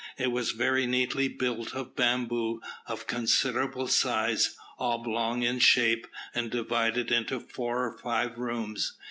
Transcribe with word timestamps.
It 0.17 0.31
was 0.31 0.49
very 0.49 0.87
neatly 0.87 1.27
built 1.27 1.75
of 1.75 1.95
bamboo, 1.95 2.59
of 2.87 3.05
considerable 3.05 3.85
size, 3.87 4.57
oblong 4.79 5.43
in 5.43 5.59
shape, 5.59 6.07
and 6.33 6.49
divided 6.49 7.11
into 7.11 7.39
four 7.39 7.85
or 7.85 7.95
five 7.99 8.39
rooms. 8.39 8.93